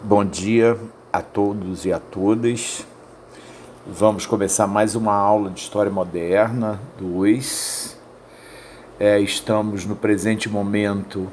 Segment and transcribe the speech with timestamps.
[0.00, 0.78] Bom dia
[1.12, 2.86] a todos e a todas.
[3.84, 7.98] Vamos começar mais uma aula de História Moderna 2.
[9.00, 11.28] É, estamos no presente momento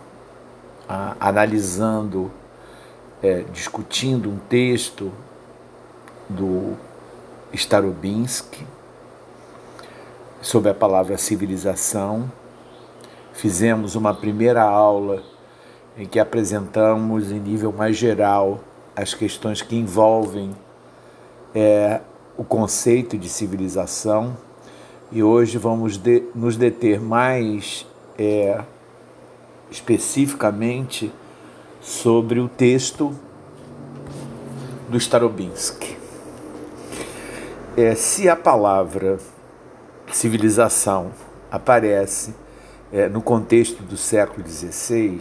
[1.20, 2.32] analisando,
[3.22, 5.12] é, discutindo um texto
[6.28, 6.76] do
[7.54, 8.66] Starobinsky
[10.42, 12.32] sobre a palavra civilização.
[13.32, 15.22] Fizemos uma primeira aula
[15.98, 18.60] em que apresentamos em nível mais geral
[18.96, 20.56] as questões que envolvem
[21.54, 22.02] é,
[22.38, 24.36] o conceito de civilização
[25.12, 27.86] e hoje vamos de, nos deter mais
[28.18, 28.62] é,
[29.72, 31.12] especificamente
[31.82, 33.14] sobre o texto
[34.90, 35.98] do Starobinsky.
[37.78, 39.20] É, se a palavra
[40.12, 41.12] civilização
[41.52, 42.34] aparece
[42.92, 45.20] é, no contexto do século XVI,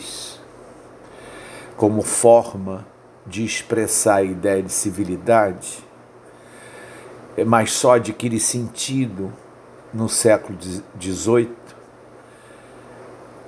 [1.76, 2.86] como forma
[3.26, 5.84] de expressar a ideia de civilidade,
[7.46, 9.32] mas só adquire sentido
[9.92, 10.58] no século
[11.00, 11.50] XVIII,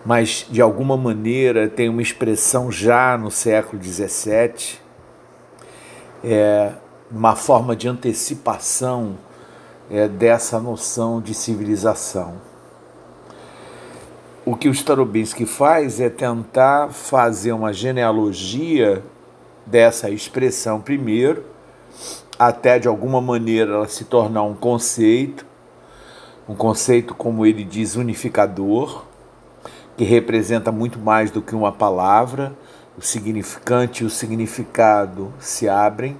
[0.04, 4.78] mas de alguma maneira tem uma expressão já no século XVII,
[6.24, 6.72] é
[7.10, 9.16] uma forma de antecipação
[9.90, 12.55] é, dessa noção de civilização
[14.46, 19.02] o que o Starobinsky faz é tentar fazer uma genealogia
[19.66, 21.44] dessa expressão primeiro,
[22.38, 25.44] até de alguma maneira ela se tornar um conceito,
[26.48, 29.04] um conceito, como ele diz, unificador,
[29.96, 32.56] que representa muito mais do que uma palavra,
[32.96, 36.16] o significante e o significado se abrem,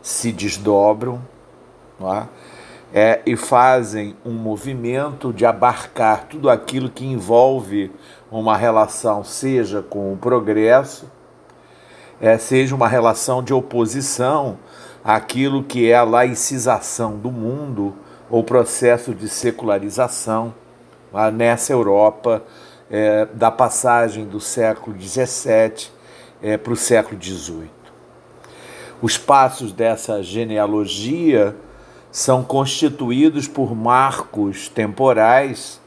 [0.00, 1.20] se desdobram,
[1.98, 2.28] não é?
[2.98, 7.92] É, e fazem um movimento de abarcar tudo aquilo que envolve
[8.30, 11.04] uma relação, seja com o progresso,
[12.18, 14.56] é, seja uma relação de oposição
[15.04, 17.94] àquilo que é a laicização do mundo
[18.30, 20.54] ou processo de secularização
[21.12, 22.42] lá nessa Europa
[22.90, 25.90] é, da passagem do século XVII
[26.40, 27.70] é, para o século XVIII.
[29.02, 31.54] Os passos dessa genealogia
[32.16, 35.78] são constituídos por marcos temporais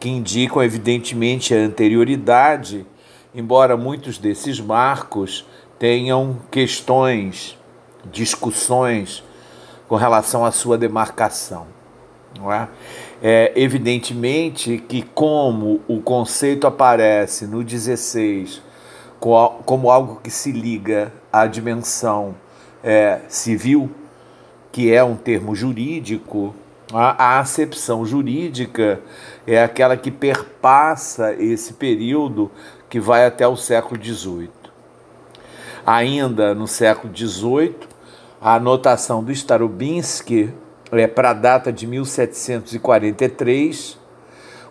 [0.00, 2.86] que indicam, evidentemente, a anterioridade,
[3.34, 5.46] embora muitos desses marcos
[5.78, 7.58] tenham questões,
[8.10, 9.22] discussões
[9.86, 11.66] com relação à sua demarcação.
[12.38, 12.70] Não é?
[13.22, 18.62] é evidentemente que, como o conceito aparece no 16
[19.20, 22.34] como algo que se liga à dimensão
[22.82, 23.90] é, civil,
[24.76, 26.54] que é um termo jurídico,
[26.92, 29.00] a, acepção jurídica
[29.46, 32.50] é aquela que perpassa esse período
[32.86, 34.50] que vai até o século XVIII.
[35.86, 37.74] Ainda no século XVIII,
[38.38, 40.52] a anotação do Starobinsky
[40.92, 43.98] é para a data de 1743,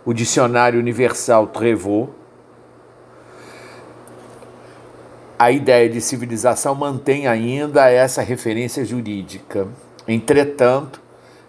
[0.05, 2.11] o Dicionário Universal Trevaux,
[5.39, 9.67] a ideia de civilização mantém ainda essa referência jurídica.
[10.07, 11.01] Entretanto,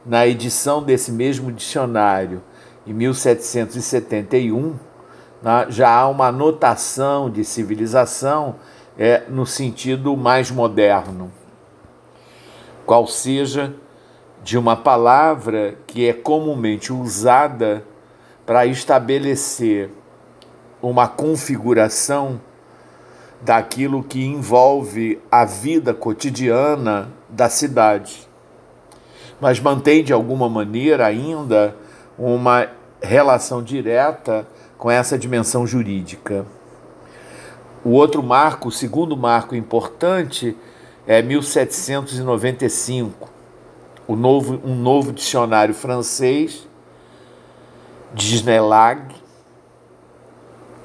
[0.05, 2.43] na edição desse mesmo dicionário,
[2.87, 4.77] em 1771,
[5.43, 8.57] né, já há uma anotação de civilização
[8.97, 11.31] é, no sentido mais moderno,
[12.87, 13.75] qual seja
[14.43, 17.85] de uma palavra que é comumente usada
[18.47, 19.91] para estabelecer
[20.81, 22.41] uma configuração
[23.43, 28.26] daquilo que envolve a vida cotidiana da cidade
[29.41, 31.77] mas mantém de alguma maneira ainda
[32.19, 32.69] uma
[33.01, 34.47] relação direta
[34.79, 36.47] com essa dimensão jurídica.
[37.85, 40.57] O outro marco, o segundo marco importante,
[41.07, 43.31] é 1795,
[44.09, 46.67] o novo, um novo dicionário francês,
[48.13, 49.15] Disnelag,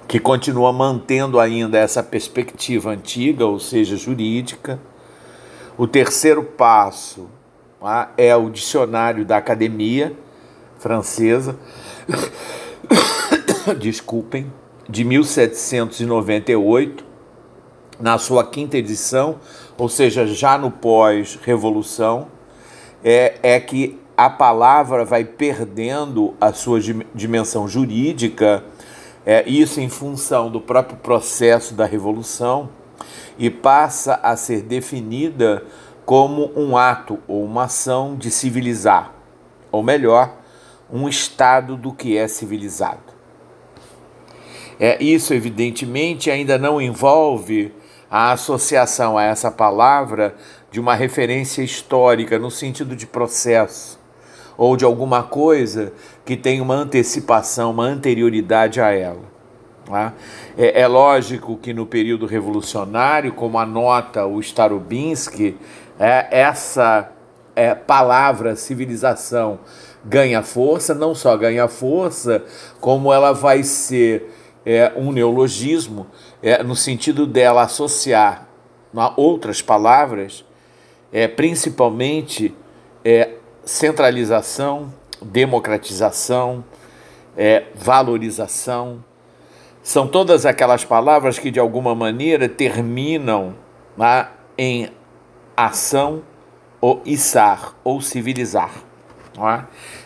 [0.07, 4.79] que continua mantendo ainda essa perspectiva antiga, ou seja, jurídica.
[5.77, 7.29] O terceiro passo
[8.15, 10.15] é o dicionário da Academia
[10.77, 11.57] Francesa,
[13.79, 14.51] desculpem,
[14.87, 17.05] de 1798,
[17.99, 19.39] na sua quinta edição,
[19.77, 22.27] ou seja, já no pós-revolução,
[23.03, 26.79] é, é que a palavra vai perdendo a sua
[27.13, 28.63] dimensão jurídica,
[29.25, 32.69] é, isso em função do próprio processo da revolução,
[33.37, 35.63] e passa a ser definida
[36.05, 39.13] como um ato ou uma ação de civilizar,
[39.71, 40.37] ou melhor,
[40.91, 43.11] um estado do que é civilizado.
[44.79, 47.73] É, isso, evidentemente, ainda não envolve
[48.09, 50.35] a associação a essa palavra
[50.71, 53.99] de uma referência histórica no sentido de processo
[54.57, 55.93] ou de alguma coisa
[56.25, 59.31] que tem uma antecipação, uma anterioridade a ela.
[59.85, 60.13] Tá?
[60.57, 65.57] É, é, lógico que no período revolucionário, como anota o Starobinsky,
[66.01, 67.11] é, essa
[67.55, 69.59] é, palavra civilização
[70.03, 72.43] ganha força, não só ganha força,
[72.79, 74.33] como ela vai ser
[74.65, 76.07] é, um neologismo,
[76.41, 78.47] é, no sentido dela associar
[79.15, 80.43] outras palavras,
[81.13, 82.55] é, principalmente
[83.05, 86.63] é, centralização, democratização,
[87.37, 89.03] é, valorização.
[89.83, 93.55] São todas aquelas palavras que, de alguma maneira, terminam
[93.95, 94.89] lá, em
[95.65, 96.23] ação
[96.79, 98.71] ou içar, ou civilizar.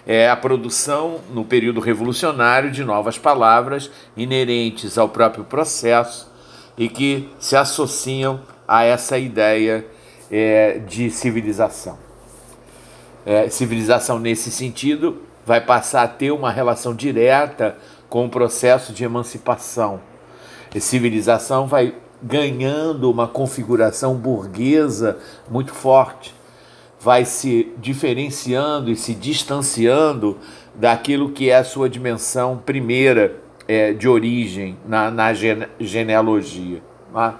[0.05, 0.23] É?
[0.23, 6.31] é a produção, no período revolucionário, de novas palavras inerentes ao próprio processo
[6.77, 9.85] e que se associam a essa ideia
[10.31, 11.97] é, de civilização.
[13.25, 17.77] É, civilização, nesse sentido, vai passar a ter uma relação direta
[18.07, 19.99] com o processo de emancipação.
[20.73, 25.17] A civilização vai ganhando uma configuração burguesa
[25.49, 26.33] muito forte
[27.05, 30.39] vai se diferenciando e se distanciando
[30.73, 33.35] daquilo que é a sua dimensão primeira
[33.67, 36.81] é, de origem na, na gene, genealogia.
[37.13, 37.39] Tá?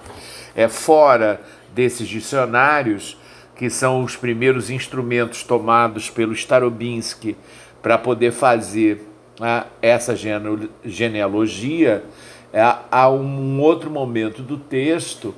[0.55, 1.41] É fora
[1.73, 3.17] desses dicionários
[3.55, 7.35] que são os primeiros instrumentos tomados pelo Starobinsky
[7.81, 9.07] para poder fazer
[9.39, 10.15] né, essa
[10.83, 12.03] genealogia,
[12.91, 15.35] há um outro momento do texto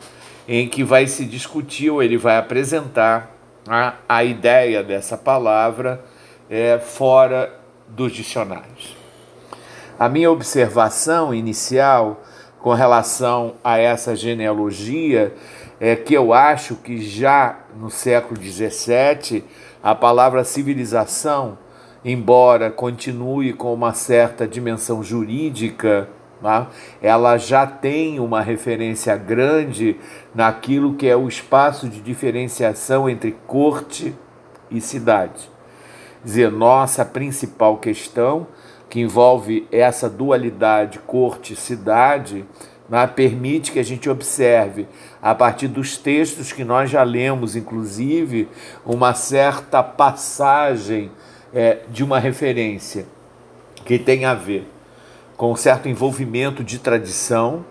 [0.47, 3.35] em que vai se discutir ou ele vai apresentar
[3.67, 6.03] a, a ideia dessa palavra
[6.49, 7.53] é, fora
[7.87, 8.95] dos dicionários.
[9.99, 12.21] A minha observação inicial
[12.59, 15.33] com relação a essa genealogia
[15.79, 19.43] é que eu acho que já no século XVII
[19.83, 21.57] a palavra civilização,
[22.03, 26.09] embora continue com uma certa dimensão jurídica?
[27.01, 29.97] Ela já tem uma referência grande
[30.33, 34.15] naquilo que é o espaço de diferenciação entre corte
[34.69, 35.49] e cidade.
[36.23, 38.47] Dizer, nossa principal questão,
[38.89, 42.45] que envolve essa dualidade corte-cidade,
[42.89, 44.87] né, permite que a gente observe,
[45.21, 48.47] a partir dos textos que nós já lemos, inclusive,
[48.85, 51.11] uma certa passagem
[51.53, 53.05] é, de uma referência
[53.83, 54.67] que tem a ver
[55.37, 57.63] com certo envolvimento de tradição,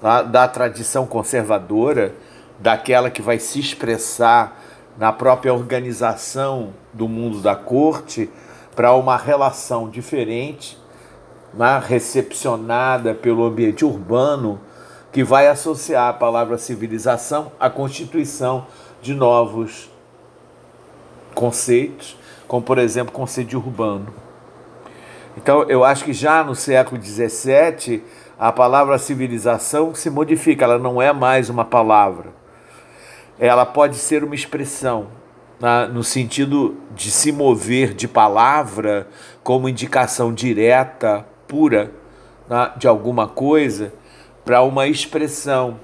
[0.00, 0.22] tá?
[0.22, 2.14] da tradição conservadora,
[2.58, 4.58] daquela que vai se expressar
[4.96, 8.30] na própria organização do mundo da corte,
[8.74, 10.78] para uma relação diferente,
[11.52, 11.80] né?
[11.86, 14.58] recepcionada pelo ambiente urbano,
[15.12, 18.66] que vai associar a palavra civilização à constituição
[19.02, 19.90] de novos
[21.34, 22.16] conceitos,
[22.48, 24.29] como por exemplo conceito urbano.
[25.42, 28.04] Então, eu acho que já no século XVII,
[28.38, 32.28] a palavra civilização se modifica, ela não é mais uma palavra.
[33.38, 35.06] Ela pode ser uma expressão,
[35.58, 39.08] na, no sentido de se mover de palavra
[39.42, 41.90] como indicação direta, pura,
[42.46, 43.94] na, de alguma coisa,
[44.44, 45.80] para uma expressão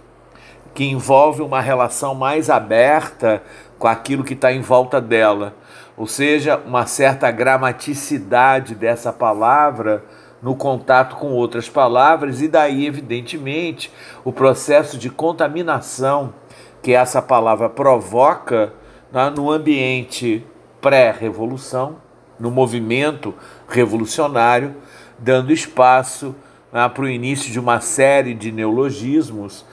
[0.75, 3.43] que envolve uma relação mais aberta
[3.79, 5.55] com aquilo que está em volta dela
[5.96, 10.05] ou seja, uma certa gramaticidade dessa palavra
[10.43, 13.91] no contato com outras palavras, e daí, evidentemente,
[14.24, 16.34] o processo de contaminação
[16.82, 18.72] que essa palavra provoca
[19.10, 20.44] né, no ambiente
[20.81, 21.96] pré-revolução,
[22.38, 23.34] no movimento
[23.67, 24.76] revolucionário,
[25.19, 26.34] dando espaço
[26.70, 29.65] né, para o início de uma série de neologismos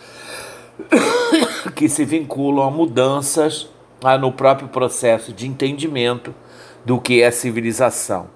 [1.75, 3.70] que se vinculam a mudanças
[4.19, 6.33] no próprio processo de entendimento
[6.86, 8.27] do que é civilização.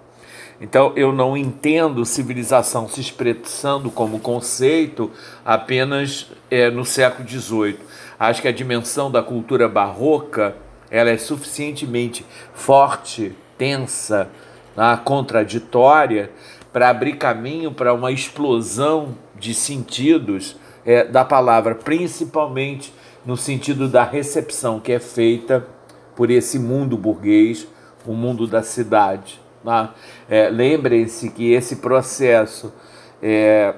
[0.60, 5.12] Então, eu não entendo civilização se expressando como conceito
[5.46, 7.78] apenas é, no século XVIII.
[8.20, 10.56] Acho que a dimensão da cultura barroca
[10.90, 14.30] ela é suficientemente forte, tensa,
[14.76, 16.32] né, contraditória
[16.74, 20.56] para abrir caminho para uma explosão de sentidos
[20.86, 22.94] é, da palavra, principalmente
[23.28, 25.68] no sentido da recepção que é feita
[26.16, 27.68] por esse mundo burguês,
[28.06, 29.42] o mundo da cidade.
[29.66, 29.94] Tá?
[30.30, 32.74] É, Lembrem-se que esse processo
[33.22, 33.76] é,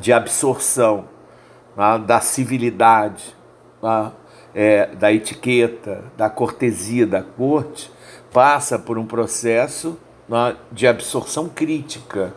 [0.00, 1.04] de absorção
[1.76, 1.98] tá?
[1.98, 3.36] da civilidade,
[3.78, 4.12] tá?
[4.54, 7.92] é, da etiqueta, da cortesia da corte,
[8.32, 10.56] passa por um processo tá?
[10.72, 12.32] de absorção crítica,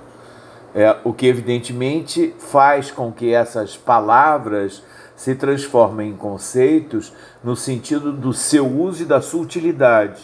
[0.73, 4.83] é, o que evidentemente faz com que essas palavras
[5.15, 10.21] se transforma em conceitos no sentido do seu uso e da sua utilidade.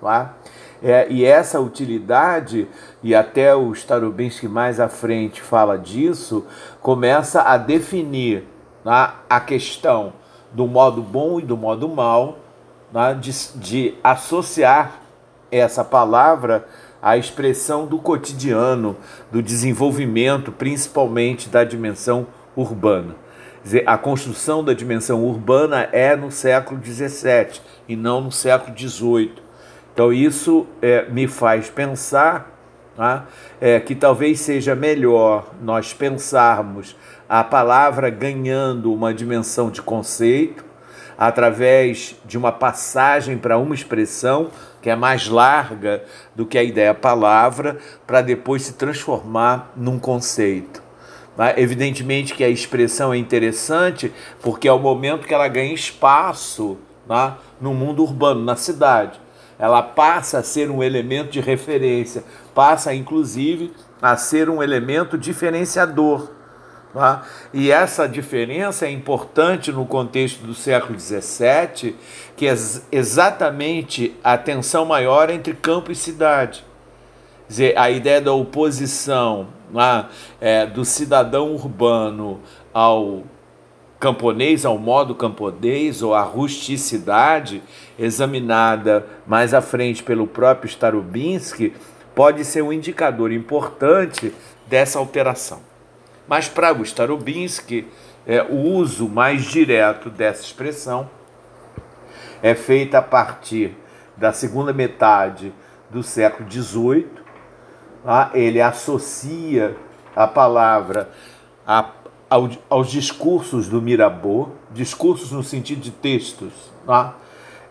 [0.00, 0.34] Tá?
[0.82, 2.68] É, e essa utilidade,
[3.02, 6.44] e até o Starobinsky mais à frente fala disso,
[6.82, 8.44] começa a definir
[8.84, 10.12] tá, a questão
[10.52, 12.38] do modo bom e do modo mal,
[12.92, 15.00] tá, de, de associar
[15.50, 16.66] essa palavra
[17.00, 18.96] à expressão do cotidiano,
[19.30, 23.14] do desenvolvimento, principalmente da dimensão urbana.
[23.66, 29.32] Dizer, a construção da dimensão urbana é no século XVII e não no século XVIII.
[29.92, 32.48] Então isso é, me faz pensar
[32.96, 33.26] tá?
[33.60, 36.96] é, que talvez seja melhor nós pensarmos
[37.28, 40.64] a palavra ganhando uma dimensão de conceito
[41.18, 44.48] através de uma passagem para uma expressão
[44.80, 46.04] que é mais larga
[46.36, 50.85] do que a ideia palavra, para depois se transformar num conceito.
[51.36, 51.58] Tá?
[51.58, 54.12] Evidentemente que a expressão é interessante
[54.42, 57.38] porque é o momento que ela ganha espaço tá?
[57.60, 59.20] no mundo urbano, na cidade
[59.58, 62.24] ela passa a ser um elemento de referência,
[62.54, 66.30] passa inclusive a ser um elemento diferenciador.
[66.92, 67.24] Tá?
[67.52, 71.96] E essa diferença é importante no contexto do século XVII,
[72.36, 72.54] que é
[72.92, 76.64] exatamente a tensão maior entre campo e cidade.
[77.46, 79.48] Quer dizer, a ideia da oposição
[80.40, 82.40] é, do cidadão urbano
[82.72, 83.24] ao
[83.98, 87.62] camponês ao modo camponês ou a rusticidade,
[87.98, 91.72] examinada mais à frente pelo próprio Starobinsky,
[92.14, 94.32] pode ser um indicador importante
[94.66, 95.60] dessa alteração.
[96.28, 96.72] Mas para
[97.10, 97.18] o
[98.26, 101.08] é, o uso mais direto dessa expressão
[102.42, 103.76] é feito a partir
[104.16, 105.52] da segunda metade
[105.90, 107.25] do século XVIII.
[108.06, 108.30] Tá?
[108.32, 109.76] Ele associa
[110.14, 111.10] a palavra
[111.66, 111.90] a
[112.28, 116.52] ao, aos discursos do Mirabeau, discursos no sentido de textos,
[116.86, 117.12] né?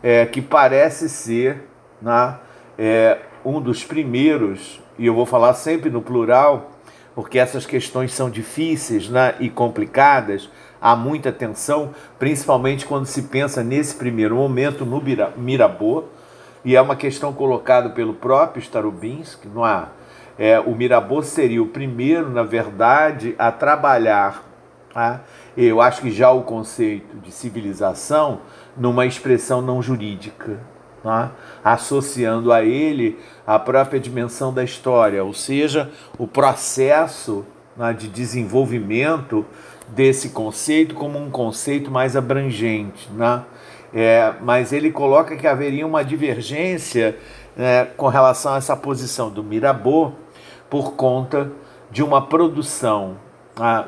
[0.02, 1.68] é, que parece ser
[2.02, 2.38] né,
[2.78, 6.72] é, um dos primeiros, e eu vou falar sempre no plural,
[7.14, 10.50] porque essas questões são difíceis né, e complicadas,
[10.82, 15.02] há muita tensão, principalmente quando se pensa nesse primeiro momento no
[15.38, 16.10] Mirabeau,
[16.64, 19.90] e é uma questão colocada pelo próprio Starobinsky, não há?
[20.38, 24.44] É, o Mirabeau seria o primeiro, na verdade, a trabalhar.
[24.94, 25.22] Tá?
[25.56, 28.42] Eu acho que já o conceito de civilização
[28.76, 30.60] numa expressão não jurídica,
[31.02, 31.32] tá?
[31.64, 37.46] associando a ele a própria dimensão da história, ou seja, o processo
[37.78, 39.46] né, de desenvolvimento
[39.88, 43.10] desse conceito como um conceito mais abrangente.
[43.12, 43.44] Né?
[43.94, 47.18] É, mas ele coloca que haveria uma divergência
[47.56, 50.25] né, com relação a essa posição do Mirabeau
[50.76, 51.54] por conta
[51.90, 53.16] de uma produção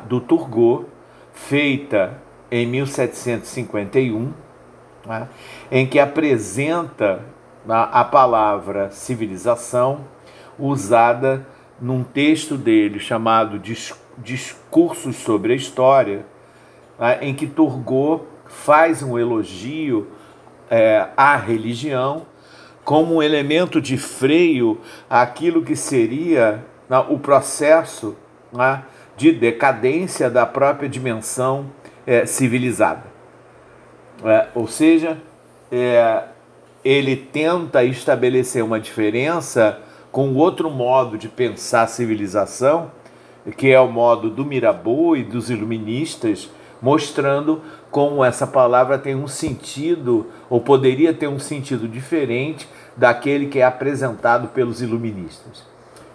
[0.07, 0.85] do Turgot
[1.33, 2.17] feita
[2.49, 4.31] em 1751,
[5.05, 5.27] ah,
[5.69, 7.25] em que apresenta
[7.67, 10.05] ah, a palavra civilização
[10.57, 11.45] usada
[11.77, 13.61] num texto dele chamado
[14.17, 16.25] Discursos sobre a História,
[16.97, 20.07] ah, em que Turgot faz um elogio
[20.69, 22.25] é, à religião
[22.85, 24.79] como um elemento de freio
[25.09, 28.15] àquilo que seria né, o processo
[28.51, 28.83] né,
[29.15, 31.67] de decadência da própria dimensão
[32.05, 33.03] é, civilizada.
[34.23, 35.17] É, ou seja,
[35.71, 36.23] é,
[36.83, 39.79] ele tenta estabelecer uma diferença
[40.11, 42.91] com outro modo de pensar a civilização,
[43.57, 46.49] que é o modo do Mirabeau e dos iluministas,
[46.81, 53.59] mostrando como essa palavra tem um sentido, ou poderia ter um sentido diferente daquele que
[53.59, 55.63] é apresentado pelos iluministas.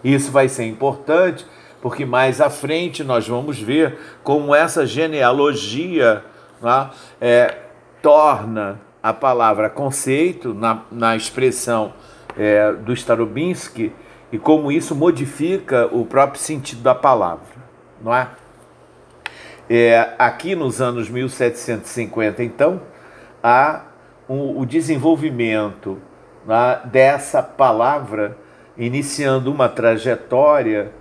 [0.02, 1.46] Isso vai ser importante
[1.80, 6.24] porque mais à frente nós vamos ver como essa genealogia
[6.60, 6.90] né,
[7.20, 7.58] é,
[8.00, 11.92] torna a palavra conceito na, na expressão
[12.38, 13.92] é, do Starobinsky
[14.30, 17.44] e como isso modifica o próprio sentido da palavra,
[18.00, 18.28] não é?
[19.68, 22.80] É, aqui nos anos 1750, então,
[23.42, 23.82] há
[24.28, 25.98] um, o desenvolvimento
[26.46, 28.36] né, dessa palavra,
[28.84, 30.92] iniciando uma trajetória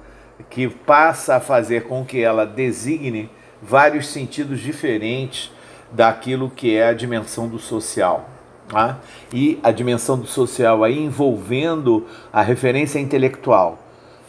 [0.49, 3.29] que passa a fazer com que ela designe
[3.61, 5.51] vários sentidos diferentes
[5.91, 8.29] daquilo que é a dimensão do social.
[8.67, 8.99] Tá?
[9.33, 13.79] E a dimensão do social aí envolvendo a referência intelectual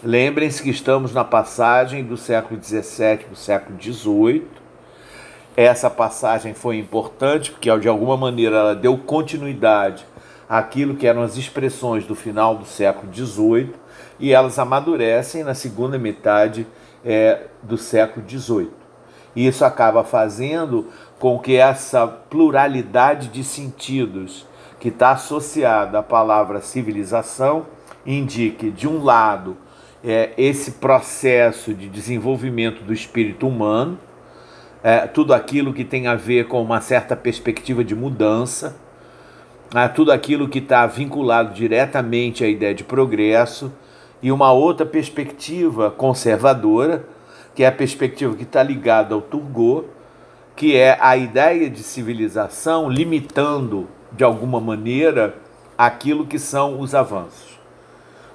[0.04, 4.48] Lembrem-se que estamos na passagem do século XVII para o século XVIII.
[5.56, 10.04] Essa passagem foi importante porque, de alguma maneira, ela deu continuidade
[10.52, 13.72] àquilo que eram as expressões do final do século XVIII
[14.20, 16.66] e elas amadurecem na segunda metade
[17.02, 18.70] é, do século XVIII.
[19.34, 24.46] E isso acaba fazendo com que essa pluralidade de sentidos
[24.78, 27.64] que está associada à palavra civilização
[28.04, 29.56] indique, de um lado,
[30.04, 33.98] é, esse processo de desenvolvimento do espírito humano,
[34.84, 38.81] é, tudo aquilo que tem a ver com uma certa perspectiva de mudança,
[39.74, 43.72] é, tudo aquilo que está vinculado diretamente à ideia de progresso,
[44.22, 47.04] e uma outra perspectiva conservadora,
[47.54, 49.86] que é a perspectiva que está ligada ao Turgot,
[50.54, 55.34] que é a ideia de civilização limitando, de alguma maneira,
[55.76, 57.58] aquilo que são os avanços.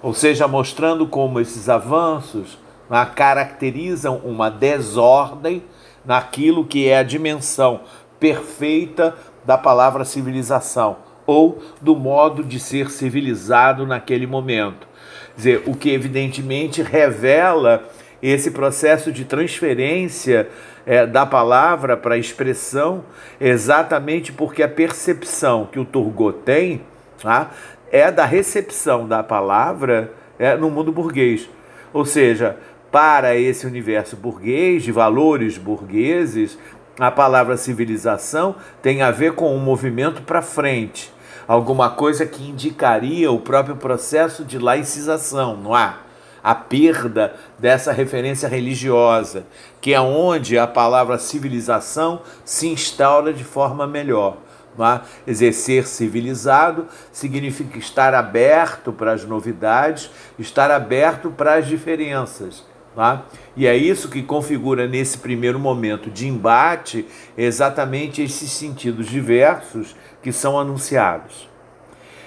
[0.01, 2.57] Ou seja, mostrando como esses avanços
[2.89, 5.63] né, caracterizam uma desordem
[6.03, 7.81] naquilo que é a dimensão
[8.19, 9.15] perfeita
[9.45, 14.87] da palavra civilização ou do modo de ser civilizado naquele momento.
[15.35, 17.83] Quer dizer, o que evidentemente revela
[18.23, 20.49] esse processo de transferência
[20.85, 23.03] é, da palavra para a expressão,
[23.39, 26.81] exatamente porque a percepção que o Turgot tem
[27.21, 27.51] tá,
[27.91, 31.49] é da recepção da palavra é, no mundo burguês.
[31.93, 32.57] Ou seja,
[32.91, 36.57] para esse universo burguês, de valores burgueses,
[36.99, 41.11] a palavra civilização tem a ver com um movimento para frente,
[41.47, 45.99] alguma coisa que indicaria o próprio processo de laicização, não há?
[46.43, 49.45] A perda dessa referência religiosa,
[49.81, 54.37] que é onde a palavra civilização se instaura de forma melhor.
[54.79, 55.01] É?
[55.31, 62.63] Exercer civilizado significa estar aberto para as novidades, estar aberto para as diferenças.
[62.97, 63.25] Tá?
[63.55, 67.05] E é isso que configura nesse primeiro momento de embate
[67.37, 71.47] exatamente esses sentidos diversos que são anunciados.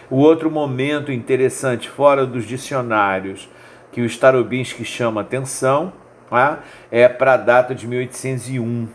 [0.08, 3.48] O outro momento interessante, fora dos dicionários,
[3.90, 5.92] que o Starobinsky chama atenção,
[6.30, 6.60] tá?
[6.88, 8.86] é para a data de 1801.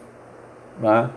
[0.82, 1.10] Tá?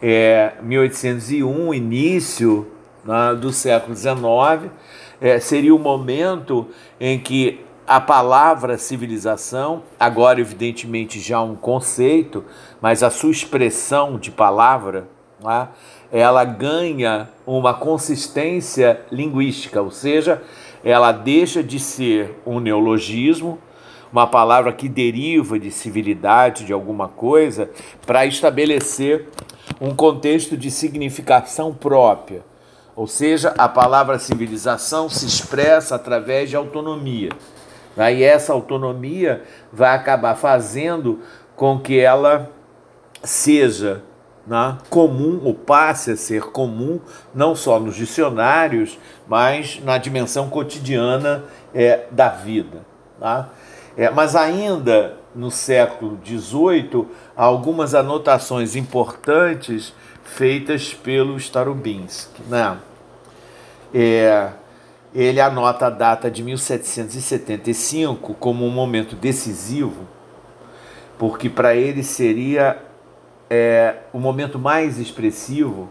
[0.00, 2.66] É, 1801, início
[3.04, 4.72] né, do século XIX,
[5.20, 6.66] é, seria o momento
[6.98, 12.44] em que a palavra civilização, agora evidentemente já um conceito,
[12.82, 15.08] mas a sua expressão de palavra,
[15.42, 15.68] né,
[16.12, 20.42] ela ganha uma consistência linguística, ou seja,
[20.84, 23.58] ela deixa de ser um neologismo,
[24.12, 27.70] uma palavra que deriva de civilidade, de alguma coisa,
[28.06, 29.28] para estabelecer
[29.80, 32.42] um contexto de significação própria.
[32.94, 37.30] Ou seja, a palavra civilização se expressa através de autonomia.
[38.12, 41.20] E essa autonomia vai acabar fazendo
[41.56, 42.50] com que ela
[43.24, 44.02] seja
[44.46, 47.00] né, comum, ou passe a ser comum,
[47.34, 52.86] não só nos dicionários, mas na dimensão cotidiana é, da vida.
[53.20, 53.48] Tá?
[53.96, 57.06] É, mas ainda no século XVIII,
[57.36, 59.92] algumas anotações importantes
[60.24, 62.42] feitas pelo Starobinsky.
[62.48, 62.76] Né?
[63.92, 64.50] É,
[65.14, 70.06] ele anota a data de 1775 como um momento decisivo,
[71.18, 72.82] porque para ele seria
[73.50, 75.88] é, o momento mais expressivo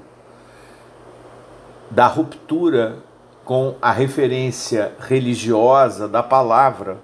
[1.90, 3.00] da ruptura
[3.44, 6.98] com a referência religiosa da palavra.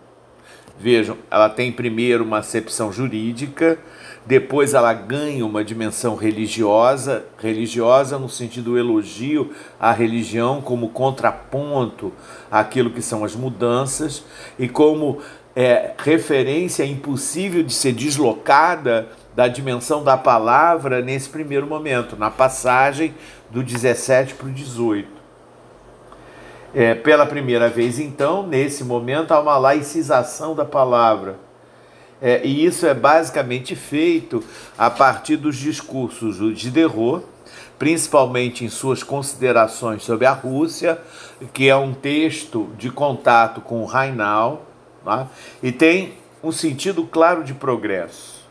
[0.78, 3.80] Vejam, ela tem primeiro uma acepção jurídica,
[4.26, 12.14] depois ela ganha uma dimensão religiosa, religiosa no sentido do elogio à religião como contraponto
[12.50, 14.24] àquilo que são as mudanças
[14.58, 15.20] e como
[15.56, 23.14] é, referência impossível de ser deslocada da dimensão da palavra nesse primeiro momento, na passagem
[23.50, 25.08] do 17 para o 18.
[26.74, 31.36] É, pela primeira vez, então, nesse momento, há uma laicização da palavra
[32.24, 34.42] é, e isso é basicamente feito
[34.78, 37.26] a partir dos discursos do Diderot,
[37.78, 40.98] principalmente em suas considerações sobre a Rússia,
[41.52, 44.66] que é um texto de contato com o Rainal,
[45.04, 45.28] tá?
[45.62, 48.42] e tem um sentido claro de progresso.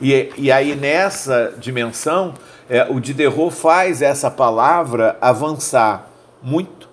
[0.00, 2.34] E, e aí, nessa dimensão,
[2.70, 6.08] é, o Diderot faz essa palavra avançar
[6.40, 6.83] muito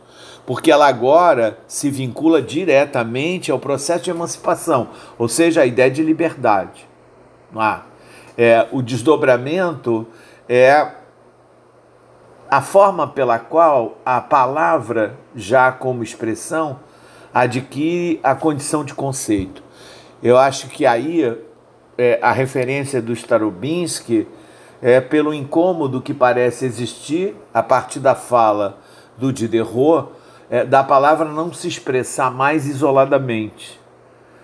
[0.52, 6.04] porque ela agora se vincula diretamente ao processo de emancipação, ou seja, a ideia de
[6.04, 6.86] liberdade.
[7.56, 7.84] Ah,
[8.38, 10.06] é, o desdobramento
[10.50, 10.92] é
[12.50, 16.82] a forma pela qual a palavra, já como expressão,
[17.34, 19.64] adquire a condição de conceito.
[20.22, 21.34] Eu acho que aí
[21.98, 24.28] é, a referência do Starobinsky
[24.82, 28.80] é pelo incômodo que parece existir a partir da fala
[29.18, 30.20] do Diderot
[30.52, 33.80] é, da palavra não se expressar mais isoladamente.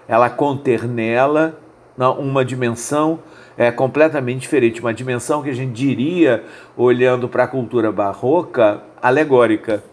[0.08, 1.60] Ela conter nela
[1.98, 3.20] não, uma dimensão
[3.58, 6.46] é completamente diferente, uma dimensão que a gente diria,
[6.78, 9.84] olhando para a cultura barroca, alegórica.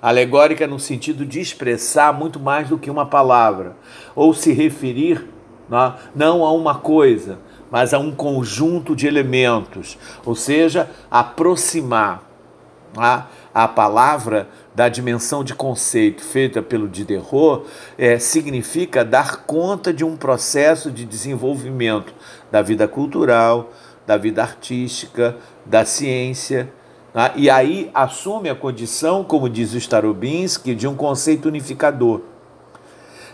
[0.00, 3.74] Alegórica no sentido de expressar muito mais do que uma palavra,
[4.14, 5.26] ou se referir
[5.68, 7.38] né, não a uma coisa,
[7.70, 12.22] mas a um conjunto de elementos, ou seja, aproximar
[12.94, 17.64] né, a palavra da dimensão de conceito feita pelo Diderot
[17.96, 22.12] é, significa dar conta de um processo de desenvolvimento
[22.50, 23.70] da vida cultural,
[24.04, 26.68] da vida artística, da ciência.
[27.14, 27.30] Né?
[27.36, 32.22] E aí assume a condição, como diz o Starobinsky, de um conceito unificador,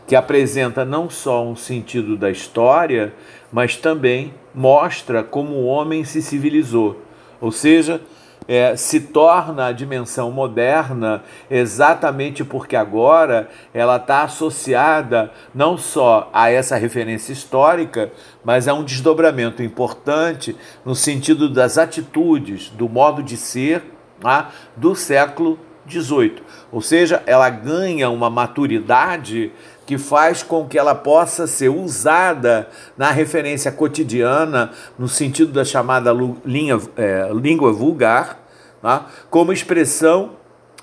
[0.06, 3.14] que apresenta não só um sentido da história,
[3.50, 7.00] mas também mostra como o homem se civilizou.
[7.40, 8.02] Ou seja,
[8.50, 16.50] é, se torna a dimensão moderna exatamente porque agora ela está associada não só a
[16.50, 18.10] essa referência histórica,
[18.44, 23.84] mas a um desdobramento importante no sentido das atitudes, do modo de ser
[24.20, 25.56] tá, do século
[25.88, 26.42] XVIII.
[26.72, 29.52] Ou seja, ela ganha uma maturidade
[29.90, 36.12] que faz com que ela possa ser usada na referência cotidiana, no sentido da chamada
[36.44, 38.38] linha, é, língua vulgar,
[38.81, 39.07] tá?
[39.29, 40.37] como expressão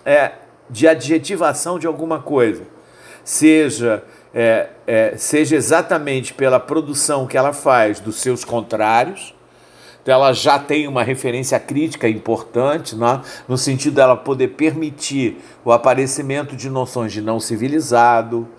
[0.06, 0.34] é,
[0.70, 2.64] de adjetivação de alguma coisa,
[3.24, 9.34] seja, é, é, seja exatamente pela produção que ela faz dos seus contrários,
[10.04, 13.22] então ela já tem uma referência crítica importante, né?
[13.48, 18.50] no sentido dela poder permitir o aparecimento de noções de não civilizado?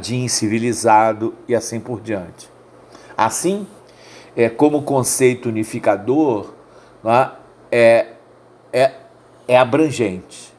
[0.00, 2.48] De incivilizado e assim por diante.
[3.16, 3.66] Assim,
[4.34, 6.54] é, como conceito unificador,
[7.70, 8.06] é?
[8.72, 8.92] é,
[9.46, 10.54] é, abrangente.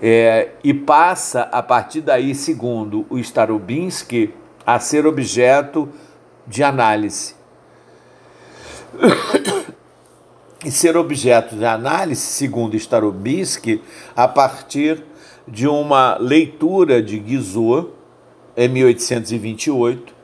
[0.00, 4.32] É, e passa, a partir daí, segundo o Starobinsky,
[4.64, 5.88] a ser objeto
[6.46, 7.34] de análise.
[10.64, 13.82] e ser objeto de análise, segundo Starobinsky,
[14.14, 15.02] a partir
[15.50, 17.90] de uma leitura de Guizot,
[18.56, 20.14] em 1828,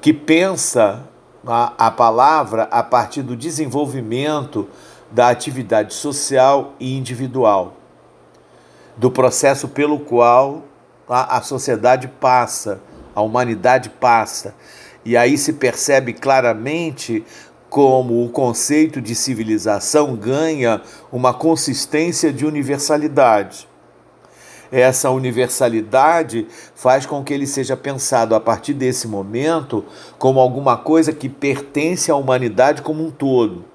[0.00, 1.04] que pensa
[1.46, 4.68] a, a palavra a partir do desenvolvimento
[5.10, 7.74] da atividade social e individual,
[8.96, 10.62] do processo pelo qual
[11.08, 12.80] a, a sociedade passa,
[13.14, 14.54] a humanidade passa.
[15.04, 17.24] E aí se percebe claramente
[17.68, 23.68] como o conceito de civilização ganha uma consistência de universalidade
[24.72, 29.84] essa universalidade faz com que ele seja pensado a partir desse momento
[30.18, 33.66] como alguma coisa que pertence à humanidade como um todo.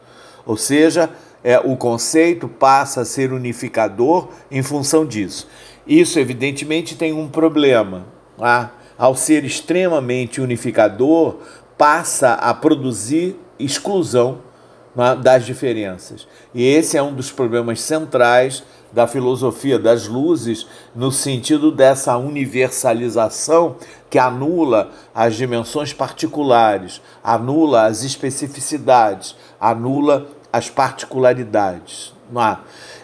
[0.43, 1.11] Ou seja,
[1.43, 5.47] é, o conceito passa a ser unificador em função disso.
[5.85, 8.07] Isso, evidentemente, tem um problema.
[8.35, 8.71] Tá?
[8.97, 11.37] Ao ser extremamente unificador,
[11.77, 14.39] passa a produzir exclusão
[14.95, 16.27] né, das diferenças.
[16.55, 23.75] E esse é um dos problemas centrais da filosofia das luzes, no sentido dessa universalização
[24.09, 32.13] que anula as dimensões particulares, anula as especificidades, anula as particularidades.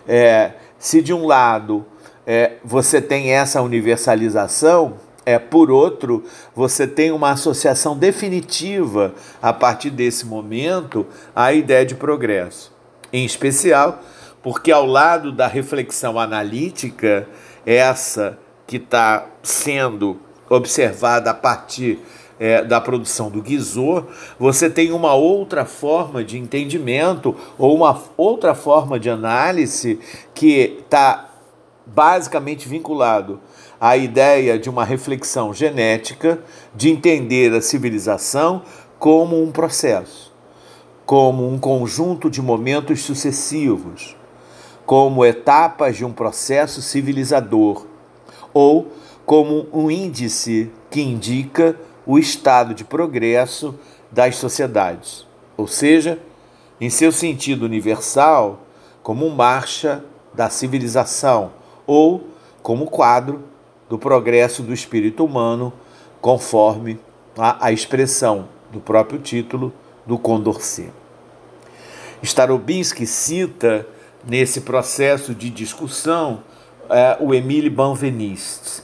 [0.07, 0.53] É?
[0.77, 1.85] se de um lado
[2.27, 6.23] é, você tem essa universalização, é, por outro,
[6.55, 12.71] você tem uma associação definitiva a partir desse momento à ideia de progresso.
[13.11, 14.01] Em especial,
[14.43, 17.27] porque ao lado da reflexão analítica,
[17.65, 21.97] essa que está sendo observada a partir
[22.37, 24.05] é, da produção do Guizot,
[24.37, 29.97] você tem uma outra forma de entendimento ou uma outra forma de análise
[30.33, 31.29] que está
[31.85, 33.39] basicamente vinculado
[33.79, 36.39] à ideia de uma reflexão genética,
[36.75, 38.63] de entender a civilização
[38.99, 40.33] como um processo,
[41.05, 44.15] como um conjunto de momentos sucessivos
[44.93, 47.87] como etapas de um processo civilizador
[48.53, 48.91] ou
[49.25, 51.75] como um índice que indica
[52.05, 53.73] o estado de progresso
[54.11, 55.25] das sociedades,
[55.57, 56.19] ou seja,
[56.79, 58.67] em seu sentido universal,
[59.01, 61.53] como marcha da civilização
[61.87, 62.27] ou
[62.61, 63.45] como quadro
[63.89, 65.73] do progresso do espírito humano,
[66.21, 66.99] conforme
[67.35, 69.73] a, a expressão do próprio título
[70.05, 70.93] do Condorcet.
[72.21, 73.87] Starobinsky cita
[74.25, 76.43] nesse processo de discussão
[76.89, 78.83] é, o Emile Benveniste,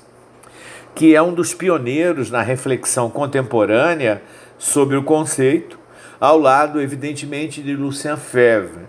[0.95, 4.21] que é um dos pioneiros na reflexão contemporânea
[4.57, 5.79] sobre o conceito,
[6.19, 8.85] ao lado, evidentemente, de Lucien Febvre,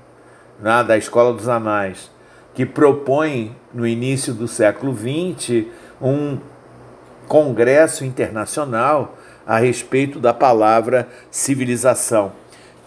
[0.61, 2.11] né, da Escola dos Anais,
[2.55, 5.67] que propõe, no início do século XX,
[6.03, 6.39] um
[7.29, 12.33] congresso internacional a respeito da palavra civilização,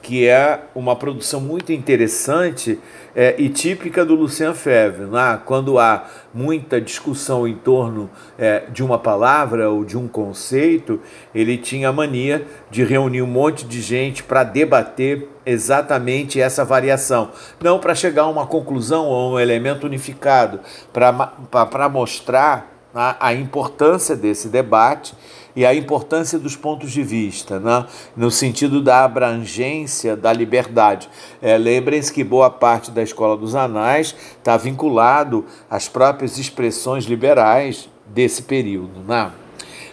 [0.01, 2.77] que é uma produção muito interessante
[3.15, 5.05] é, e típica do Lucien Febvre.
[5.05, 5.39] Né?
[5.45, 10.99] Quando há muita discussão em torno é, de uma palavra ou de um conceito,
[11.33, 17.31] ele tinha a mania de reunir um monte de gente para debater exatamente essa variação.
[17.61, 20.59] Não para chegar a uma conclusão ou um elemento unificado,
[20.91, 25.13] para mostrar né, a importância desse debate
[25.55, 27.85] e a importância dos pontos de vista, né?
[28.15, 31.09] no sentido da abrangência da liberdade.
[31.41, 37.89] É, Lembrem-se que boa parte da Escola dos Anais está vinculado às próprias expressões liberais
[38.07, 38.99] desse período.
[39.07, 39.31] Né?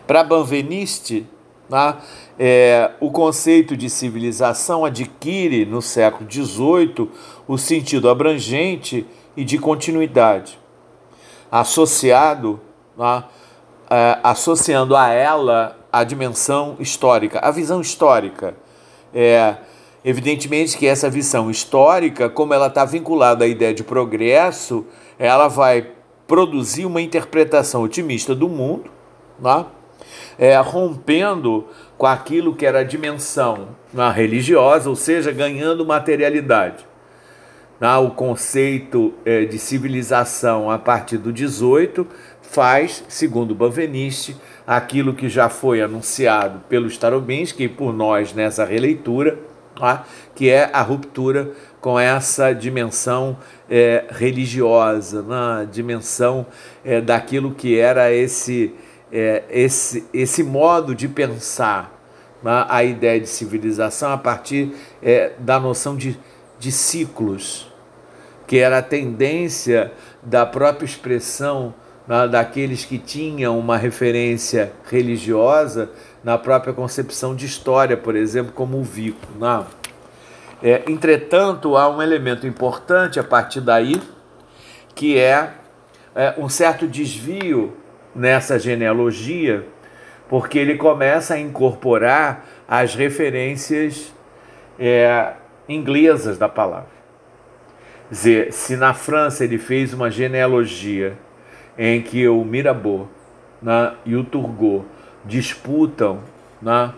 [0.07, 1.27] Para Banveniste,
[1.69, 1.97] né,
[2.39, 7.09] é, o conceito de civilização adquire no século XVIII
[7.47, 10.59] o sentido abrangente e de continuidade,
[11.51, 12.61] associado
[12.97, 13.25] né,
[13.91, 18.55] é, associando a ela a dimensão histórica, a visão histórica.
[19.13, 19.57] É,
[20.05, 24.87] evidentemente que essa visão histórica, como ela está vinculada à ideia de progresso,
[25.19, 25.91] ela vai
[26.27, 28.91] produzir uma interpretação otimista do mundo,
[29.39, 29.67] né?
[30.39, 31.67] é, rompendo
[31.99, 36.87] com aquilo que era a dimensão né, religiosa, ou seja, ganhando materialidade.
[37.79, 37.95] Né?
[37.97, 42.07] O conceito é, de civilização a partir do 18
[42.51, 44.37] faz, segundo Banvenisti,
[44.67, 49.39] aquilo que já foi anunciado pelo Starobinski e por nós nessa releitura,
[49.79, 50.05] tá?
[50.35, 53.39] que é a ruptura com essa dimensão
[53.71, 55.69] é, religiosa, na né?
[55.71, 56.45] dimensão
[56.85, 58.75] é, daquilo que era esse,
[59.13, 62.01] é, esse, esse modo de pensar
[62.43, 62.67] né?
[62.69, 66.19] a ideia de civilização a partir é, da noção de,
[66.59, 67.73] de ciclos,
[68.45, 71.73] que era a tendência da própria expressão
[72.11, 75.93] na, daqueles que tinham uma referência religiosa
[76.25, 79.29] na própria concepção de história, por exemplo, como o Vico.
[79.39, 79.65] Não.
[80.61, 84.03] É, entretanto, há um elemento importante a partir daí,
[84.93, 85.51] que é,
[86.13, 87.77] é um certo desvio
[88.13, 89.65] nessa genealogia,
[90.29, 94.13] porque ele começa a incorporar as referências
[94.81, 95.35] é,
[95.69, 96.91] inglesas da palavra.
[98.09, 101.17] Quer dizer, se na França ele fez uma genealogia
[101.83, 103.09] em que o Mirabeau
[103.63, 104.85] né, e o Turgot
[105.25, 106.21] disputam
[106.61, 106.93] né,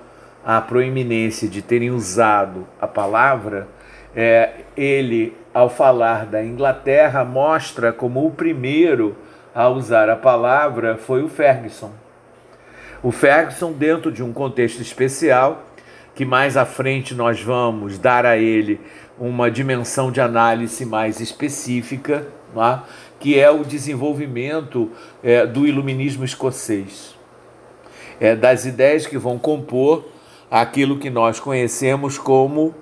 [0.44, 3.68] a proeminência de terem usado a palavra,
[4.12, 9.16] é, ele, ao falar da Inglaterra, mostra como o primeiro
[9.54, 11.92] a usar a palavra foi o Ferguson.
[13.04, 15.62] O Ferguson, dentro de um contexto especial,
[16.12, 18.80] que mais à frente nós vamos dar a ele
[19.16, 22.78] uma dimensão de análise mais específica, é?
[23.22, 24.90] Que é o desenvolvimento
[25.22, 27.16] é, do iluminismo escocês,
[28.18, 30.04] é, das ideias que vão compor
[30.50, 32.74] aquilo que nós conhecemos como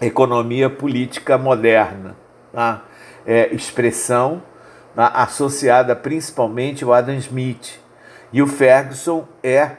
[0.00, 2.16] economia política moderna,
[2.52, 2.84] tá?
[3.26, 4.40] é, expressão
[4.94, 5.08] tá?
[5.08, 7.80] associada principalmente ao Adam Smith.
[8.32, 9.72] E o Ferguson é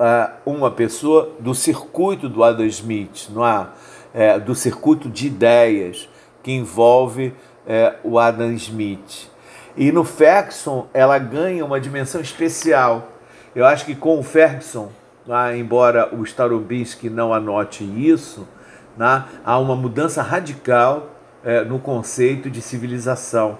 [0.00, 3.68] uh, uma pessoa do circuito do Adam Smith, não é?
[4.12, 6.08] é do circuito de ideias
[6.42, 7.32] que envolve
[7.66, 9.30] é, o Adam Smith.
[9.76, 13.08] E no Ferguson ela ganha uma dimensão especial.
[13.54, 14.90] Eu acho que com o Ferguson,
[15.26, 18.46] né, embora o Starobinsky não anote isso,
[18.96, 21.10] né, há uma mudança radical
[21.44, 23.58] é, no conceito de civilização.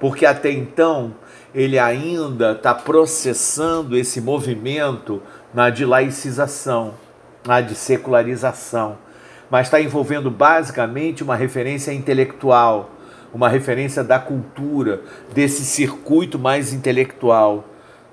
[0.00, 1.14] Porque até então
[1.54, 6.94] ele ainda está processando esse movimento né, de laicização,
[7.46, 8.98] né, de secularização,
[9.48, 12.90] mas está envolvendo basicamente uma referência intelectual
[13.34, 15.02] uma referência da cultura,
[15.34, 17.64] desse circuito mais intelectual.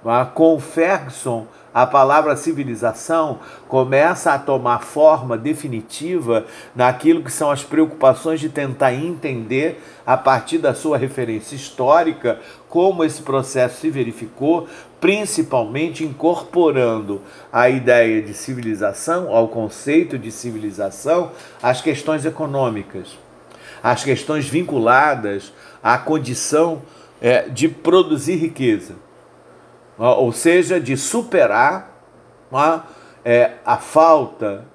[0.04, 0.26] É?
[0.34, 8.40] Com Ferguson, a palavra civilização começa a tomar forma definitiva naquilo que são as preocupações
[8.40, 14.68] de tentar entender, a partir da sua referência histórica, como esse processo se verificou,
[15.00, 17.22] principalmente incorporando
[17.54, 21.32] a ideia de civilização, ao conceito de civilização,
[21.62, 23.18] as questões econômicas
[23.84, 26.82] as questões vinculadas à condição
[27.22, 28.96] é, de produzir riqueza,
[29.98, 32.04] ou seja, de superar
[33.24, 34.65] é, a falta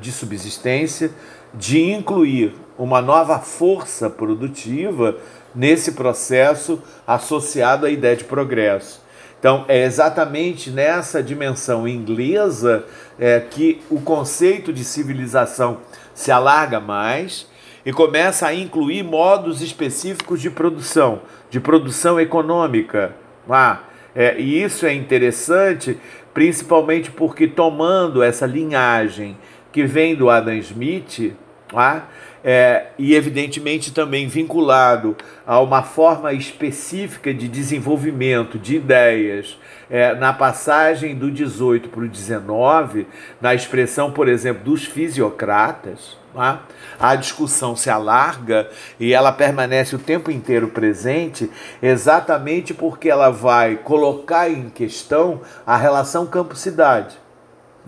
[0.00, 1.10] de subsistência,
[1.54, 5.16] de incluir uma nova força produtiva
[5.54, 9.02] nesse processo associado à ideia de progresso.
[9.38, 12.84] Então, é exatamente nessa dimensão inglesa
[13.18, 15.78] é, que o conceito de civilização
[16.14, 17.46] se alarga mais
[17.88, 23.16] e começa a incluir modos específicos de produção, de produção econômica.
[23.48, 23.78] Ah,
[24.14, 25.98] É, e isso é interessante,
[26.34, 29.38] principalmente porque tomando essa linhagem
[29.72, 31.34] que vem do Adam Smith,
[31.72, 32.08] tá?
[32.44, 39.58] É, e evidentemente também vinculado a uma forma específica de desenvolvimento de ideias
[39.90, 43.06] é, na passagem do 18 para o 19,
[43.40, 46.62] na expressão, por exemplo, dos fisiocratas, tá?
[46.98, 48.68] a discussão se alarga
[49.00, 51.50] e ela permanece o tempo inteiro presente,
[51.82, 57.16] exatamente porque ela vai colocar em questão a relação campo-cidade.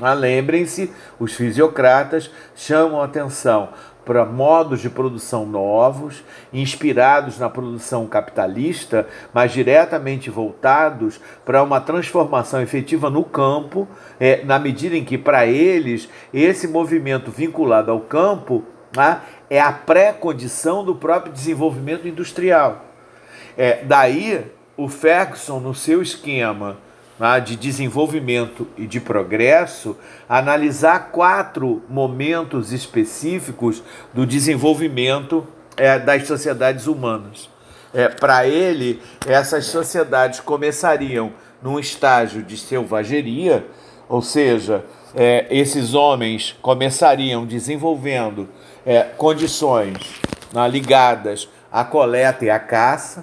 [0.03, 3.69] Ah, lembrem-se, os fisiocratas chamam atenção
[4.11, 12.61] para modos de produção novos, inspirados na produção capitalista, mas diretamente voltados para uma transformação
[12.61, 13.87] efetiva no campo,
[14.19, 18.65] é, na medida em que, para eles, esse movimento vinculado ao campo
[18.97, 22.87] né, é a pré-condição do próprio desenvolvimento industrial.
[23.57, 24.45] É, daí,
[24.77, 26.79] o Ferguson, no seu esquema
[27.45, 33.83] de desenvolvimento e de progresso, analisar quatro momentos específicos
[34.15, 37.51] do desenvolvimento é, das sociedades humanas.
[37.93, 43.67] É, Para ele, essas sociedades começariam num estágio de selvageria,
[44.09, 44.83] ou seja,
[45.15, 48.49] é, esses homens começariam desenvolvendo
[49.19, 50.21] condições
[50.55, 53.23] né, ligadas à coleta e à caça,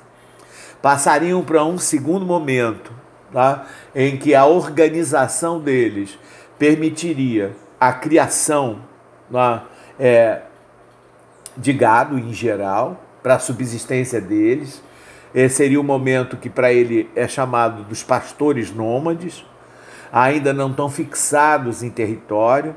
[0.84, 2.92] passariam para um segundo momento,
[3.32, 3.66] tá?
[3.96, 6.18] em que a organização deles
[6.58, 8.80] permitiria a criação
[9.32, 9.66] tá?
[10.00, 10.42] é,
[11.56, 14.82] de gado em geral, para a subsistência deles.
[15.34, 19.46] Esse seria o momento que para ele é chamado dos pastores nômades,
[20.12, 22.76] ainda não estão fixados em território.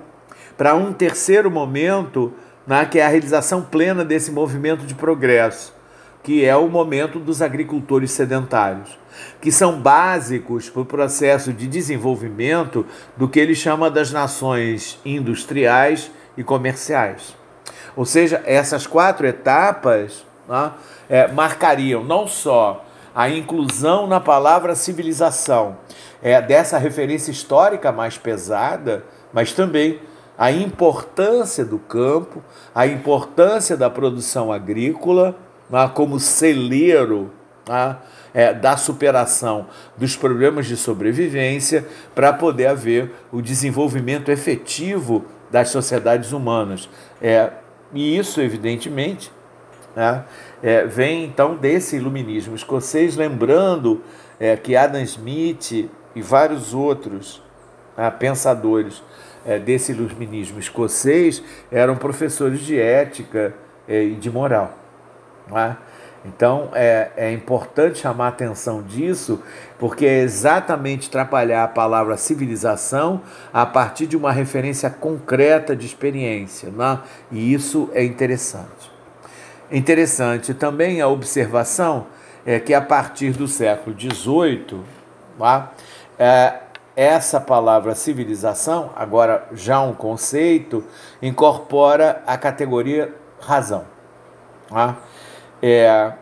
[0.56, 2.32] Para um terceiro momento,
[2.66, 5.74] né, que é a realização plena desse movimento de progresso,
[6.22, 8.98] que é o momento dos agricultores sedentários,
[9.40, 12.84] que são básicos para o processo de desenvolvimento
[13.16, 17.34] do que ele chama das nações industriais e comerciais.
[17.96, 20.72] Ou seja, essas quatro etapas né,
[21.08, 25.78] é, marcariam não só a inclusão na palavra civilização
[26.22, 30.00] é, dessa referência histórica mais pesada, mas também
[30.38, 32.42] a importância do campo,
[32.74, 35.36] a importância da produção agrícola
[35.94, 37.30] como celeiro
[37.68, 37.96] né,
[38.34, 46.32] é, da superação dos problemas de sobrevivência para poder haver o desenvolvimento efetivo das sociedades
[46.32, 46.88] humanas.
[47.20, 47.50] É,
[47.92, 49.32] e isso, evidentemente,
[49.94, 50.24] né,
[50.62, 54.02] é, vem então desse iluminismo escocês, lembrando
[54.62, 57.42] que Adam Smith e vários outros
[57.94, 59.02] né, pensadores
[59.66, 63.54] desse iluminismo escocês eram professores de ética
[63.86, 64.79] e de moral.
[65.54, 65.76] É?
[66.24, 69.42] Então é, é importante chamar a atenção disso,
[69.78, 76.70] porque é exatamente trabalhar a palavra civilização a partir de uma referência concreta de experiência,
[76.70, 77.00] né?
[77.32, 78.90] e isso é interessante.
[79.72, 82.06] Interessante também a observação
[82.44, 84.80] é que a partir do século XVIII,
[85.38, 85.72] tá?
[86.18, 86.54] é,
[86.96, 90.84] essa palavra civilização, agora já um conceito,
[91.22, 93.84] incorpora a categoria razão.
[94.68, 94.96] Tá?
[95.62, 96.12] É,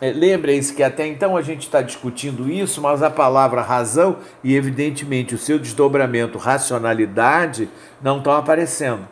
[0.00, 4.54] é, Lembrem-se que até então a gente está discutindo isso, mas a palavra razão e,
[4.54, 7.68] evidentemente, o seu desdobramento racionalidade
[8.02, 9.08] não estão aparecendo.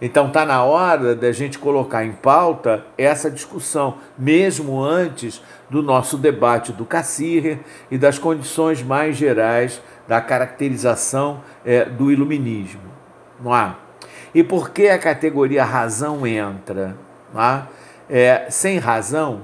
[0.00, 6.16] Então está na hora da gente colocar em pauta essa discussão, mesmo antes do nosso
[6.16, 7.58] debate do Cassirre
[7.90, 12.80] e das condições mais gerais da caracterização é, do iluminismo.
[13.42, 13.76] Não há?
[14.34, 16.96] E por que a categoria razão entra?
[17.34, 17.66] Não há?
[18.08, 19.42] É, sem razão,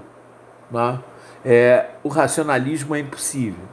[0.70, 0.98] né,
[1.44, 3.64] é, o racionalismo é impossível.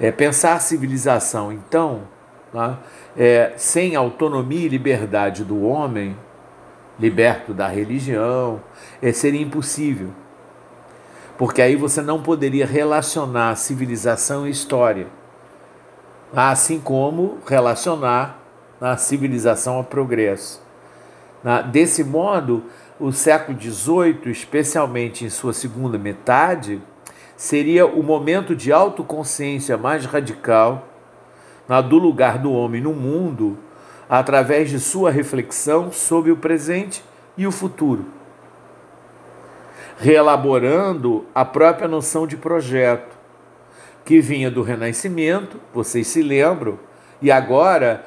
[0.00, 2.02] É, pensar civilização, então,
[2.52, 2.78] né,
[3.16, 6.16] é, sem autonomia e liberdade do homem,
[6.98, 8.60] liberto da religião,
[9.02, 10.10] é, seria impossível.
[11.36, 15.06] Porque aí você não poderia relacionar civilização e história,
[16.34, 18.38] assim como relacionar
[18.80, 20.62] a civilização ao progresso.
[21.72, 22.64] Desse modo,
[23.02, 26.80] o século XVIII, especialmente em sua segunda metade,
[27.36, 30.86] seria o momento de autoconsciência mais radical
[31.88, 33.58] do lugar do homem no mundo,
[34.08, 37.02] através de sua reflexão sobre o presente
[37.36, 38.06] e o futuro,
[39.98, 43.16] reelaborando a própria noção de projeto,
[44.04, 46.78] que vinha do Renascimento, vocês se lembram,
[47.22, 48.04] e agora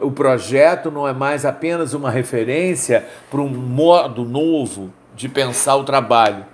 [0.00, 5.84] o projeto não é mais apenas uma referência para um modo novo de pensar o
[5.84, 6.44] trabalho,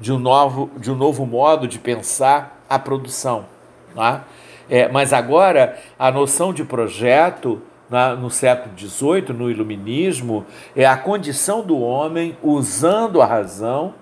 [0.00, 3.46] de um novo, de um novo modo de pensar a produção.
[3.94, 4.24] Tá?
[4.68, 10.44] É, mas agora a noção de projeto na, no século XVIII, no Iluminismo,
[10.74, 13.94] é a condição do homem, usando a razão,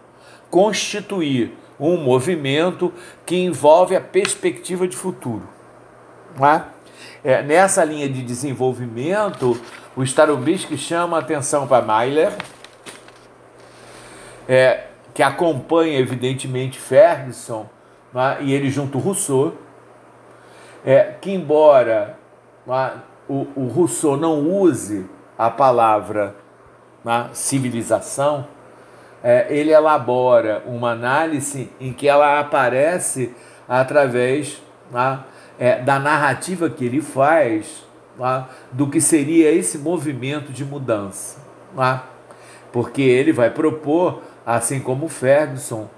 [0.51, 2.93] constituir um movimento
[3.27, 5.43] que envolve a perspectiva de futuro.
[6.39, 6.74] Tá?
[7.47, 9.61] Nessa linha de desenvolvimento,
[9.97, 12.33] o Starobinsky chama atenção para Mailer,
[14.49, 14.85] é,
[15.15, 17.67] que acompanha evidentemente Ferguson,
[18.13, 19.55] né, e ele junto Rousseau,
[20.85, 22.19] é, que embora
[22.67, 22.93] né,
[23.29, 26.35] o, o, Rousseau não use a palavra
[27.05, 28.47] né, civilização,
[29.23, 33.35] é, ele elabora uma análise em que ela aparece
[33.69, 35.21] através né,
[35.59, 37.85] é, da narrativa que ele faz
[38.19, 41.39] né, do que seria esse movimento de mudança.
[41.75, 42.01] Né,
[42.73, 45.89] porque ele vai propor, assim como Ferguson,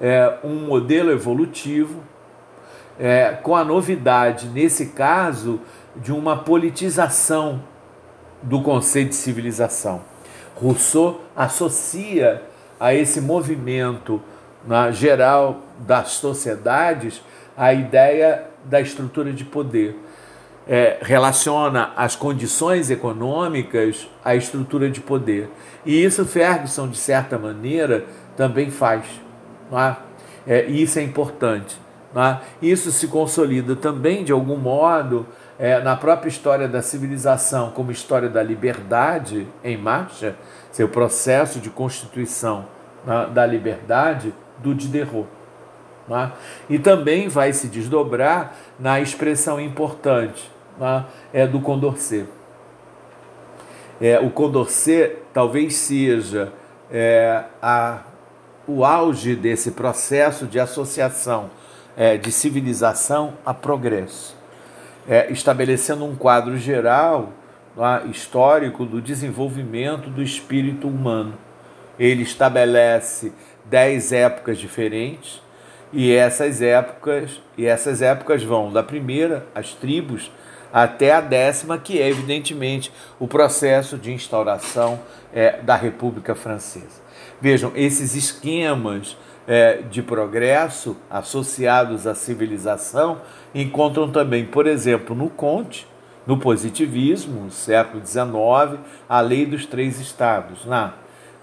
[0.00, 2.02] é, um modelo evolutivo
[2.98, 5.60] é, com a novidade, nesse caso,
[5.96, 7.62] de uma politização
[8.42, 10.02] do conceito de civilização.
[10.54, 12.42] Rousseau associa
[12.78, 14.20] a esse movimento
[14.66, 17.22] na geral das sociedades
[17.56, 19.96] a ideia da estrutura de poder.
[20.68, 25.50] É, relaciona as condições econômicas à estrutura de poder.
[25.84, 28.04] E isso Ferguson, de certa maneira,
[28.36, 29.04] também faz.
[29.70, 29.96] Não é?
[30.46, 31.80] É, e isso é importante.
[32.14, 32.40] Né?
[32.60, 35.26] Isso se consolida também, de algum modo,
[35.58, 40.36] é, na própria história da civilização, como história da liberdade em marcha,
[40.70, 42.66] seu processo de constituição
[43.04, 45.26] né, da liberdade do Diderot.
[46.08, 46.32] Né?
[46.68, 52.26] E também vai se desdobrar na expressão importante né, é do Condorcet.
[54.00, 56.52] É, o Condorcet talvez seja
[56.90, 58.00] é, a,
[58.66, 61.50] o auge desse processo de associação
[61.96, 64.36] é, de civilização a progresso,
[65.08, 67.32] é, estabelecendo um quadro geral
[67.76, 71.34] é, histórico do desenvolvimento do espírito humano.
[71.98, 73.32] Ele estabelece
[73.66, 75.40] dez épocas diferentes
[75.92, 80.30] e essas épocas e essas épocas vão da primeira, as tribos,
[80.72, 82.90] até a décima, que é evidentemente
[83.20, 85.00] o processo de instauração
[85.32, 87.02] é, da República Francesa.
[87.40, 89.16] Vejam, esses esquemas
[89.46, 93.20] é, de progresso associados à civilização
[93.54, 95.86] encontram também, por exemplo, no Conte,
[96.26, 100.92] no positivismo, século XIX, a lei dos três estados, né?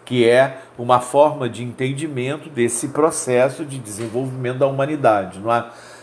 [0.09, 5.39] Que é uma forma de entendimento desse processo de desenvolvimento da humanidade.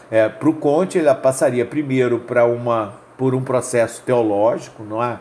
[0.09, 0.19] É?
[0.19, 5.19] É, para o Conte, ele passaria primeiro para uma, por um processo teológico, não é?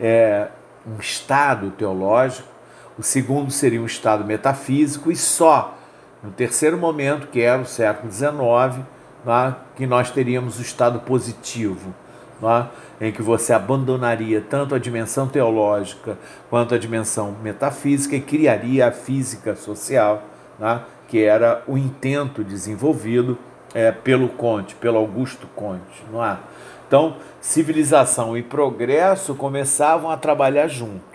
[0.00, 0.48] é?
[0.84, 2.48] um estado teológico,
[2.98, 5.78] o segundo seria um estado metafísico, e só
[6.20, 8.84] no terceiro momento, que era o século XIX,
[9.24, 11.94] né, que nós teríamos o estado positivo,
[12.40, 12.68] né,
[13.00, 16.18] em que você abandonaria tanto a dimensão teológica
[16.48, 20.22] quanto a dimensão metafísica e criaria a física social,
[20.58, 23.38] né, que era o intento desenvolvido
[23.74, 26.04] é, pelo Conte, pelo Augusto Conte.
[26.14, 26.36] É?
[26.86, 31.08] Então, civilização e progresso começavam a trabalhar juntos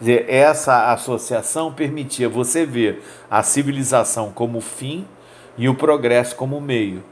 [0.00, 5.06] dizer, essa associação permitia você ver a civilização como fim
[5.58, 7.04] e o progresso como meio.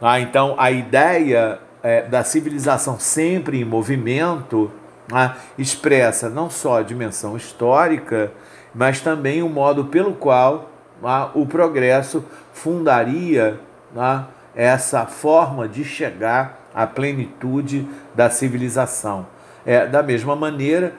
[0.00, 4.70] Ah, então, a ideia é, da civilização sempre em movimento
[5.10, 8.32] ah, expressa não só a dimensão histórica,
[8.74, 10.70] mas também o modo pelo qual
[11.02, 13.58] ah, o progresso fundaria
[13.96, 19.26] ah, essa forma de chegar à plenitude da civilização.
[19.64, 20.94] É, da mesma maneira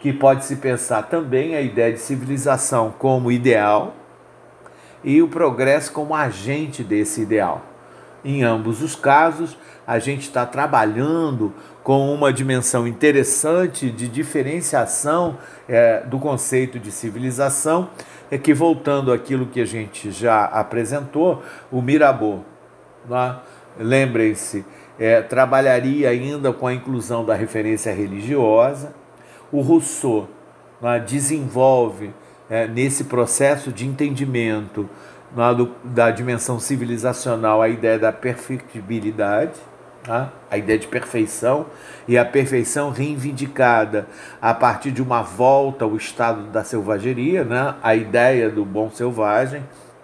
[0.00, 3.94] que pode-se pensar também a ideia de civilização como ideal
[5.02, 7.62] e o progresso como agente desse ideal.
[8.24, 9.56] Em ambos os casos,
[9.86, 11.52] a gente está trabalhando
[11.82, 15.36] com uma dimensão interessante de diferenciação
[15.68, 17.90] é, do conceito de civilização,
[18.30, 22.42] é que voltando àquilo que a gente já apresentou, o Mirabeau,
[23.10, 23.34] é?
[23.78, 24.64] lembrem-se,
[24.98, 28.94] é, trabalharia ainda com a inclusão da referência religiosa,
[29.52, 30.28] o Rousseau
[30.80, 32.14] né, desenvolve
[32.48, 34.88] é, nesse processo de entendimento
[35.34, 39.58] do, da dimensão civilizacional a ideia da perfectibilidade,
[40.06, 41.66] né, a ideia de perfeição,
[42.06, 44.06] e a perfeição reivindicada
[44.40, 49.62] a partir de uma volta ao estado da selvageria, né, a ideia do bom selvagem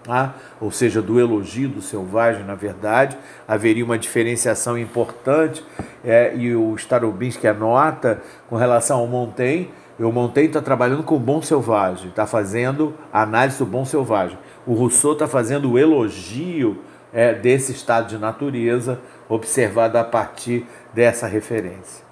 [0.08, 3.16] ah, ou seja, do elogio do selvagem, na verdade,
[3.46, 5.64] haveria uma diferenciação importante,
[6.04, 11.18] é, e o Starobinsky anota com relação ao Montaigne, O Montaigne está trabalhando com o
[11.18, 14.38] bom selvagem, está fazendo análise do bom selvagem.
[14.70, 16.78] O Rousseau está fazendo o elogio
[17.12, 20.64] é, desse estado de natureza observado a partir
[20.94, 22.04] dessa referência.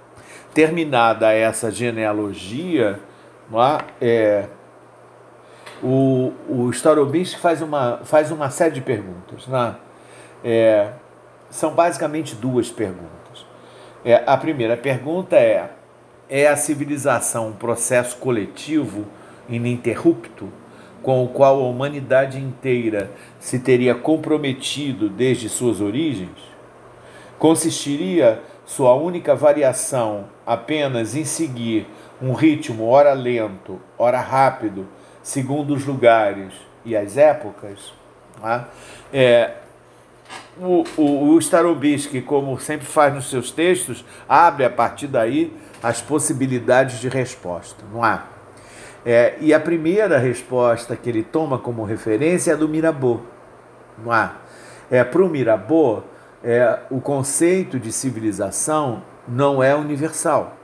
[0.53, 2.99] Terminada essa genealogia,
[4.01, 4.47] é,
[5.81, 9.47] o, o Starobinsky faz uma, faz uma série de perguntas.
[9.47, 9.77] Né?
[10.43, 10.89] É,
[11.51, 13.47] são basicamente duas perguntas.
[14.05, 15.71] É, a primeira pergunta é:
[16.29, 19.07] é a civilização um processo coletivo
[19.49, 20.53] ininterrupto
[21.03, 26.39] com o qual a humanidade inteira se teria comprometido desde suas origens?
[27.39, 31.87] Consistiria sua única variação apenas em seguir
[32.21, 34.87] um ritmo ora lento, ora rápido,
[35.23, 36.53] segundo os lugares
[36.85, 37.93] e as épocas?
[38.41, 38.69] Tá?
[39.13, 39.53] É,
[40.61, 46.01] o, o, o Starobinsky, como sempre faz nos seus textos, abre a partir daí as
[46.01, 48.25] possibilidades de resposta, não há?
[48.25, 48.38] É,
[49.41, 53.23] e a primeira resposta que ele toma como referência é a do Mirabeau,
[54.07, 54.33] há?
[54.91, 56.05] É, Para o Mirabeau,
[56.43, 60.57] é, o conceito de civilização não é universal.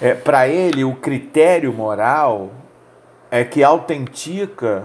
[0.00, 2.50] É, Para ele, o critério moral
[3.30, 4.84] é que autentica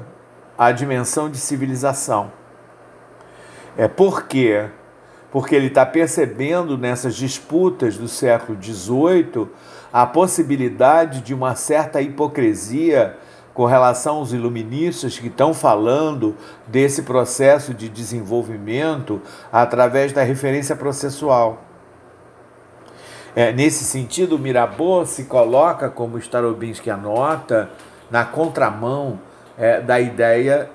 [0.57, 2.31] a dimensão de civilização.
[3.77, 4.69] É por quê?
[5.31, 9.49] Porque ele está percebendo nessas disputas do século XVIII
[9.95, 13.15] a possibilidade de uma certa hipocrisia
[13.53, 16.35] com relação aos iluministas que estão falando
[16.67, 19.21] desse processo de desenvolvimento
[19.53, 21.63] através da referência processual.
[23.33, 27.69] É, nesse sentido, Mirabeau se coloca, como Starobinsky anota,
[28.11, 29.17] na contramão
[29.57, 30.69] é, da ideia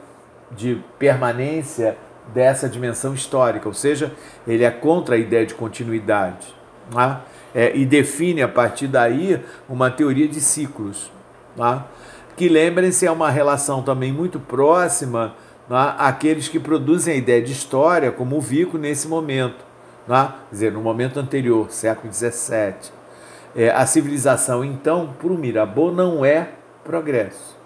[0.51, 1.99] de permanência
[2.33, 4.15] dessa dimensão histórica, ou seja,
[4.47, 6.59] ele é contra a ideia de continuidade
[6.91, 7.21] tá?
[7.21, 11.11] é, e define a partir daí uma teoria de ciclos,
[11.57, 11.87] tá?
[12.37, 15.35] que lembrem-se é uma relação também muito próxima
[15.69, 15.91] tá?
[15.99, 19.65] àqueles que produzem a ideia de história, como o Vico nesse momento,
[20.07, 20.37] tá?
[20.49, 22.93] quer dizer, no momento anterior, século XVII.
[23.57, 26.51] É, a civilização, então, para o Mirabeau, não é
[26.85, 27.61] progresso